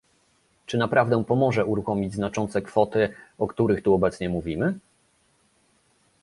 [0.65, 4.79] Czy naprawdę pomoże uruchomić znaczące kwoty, o których tu obecnie mówimy?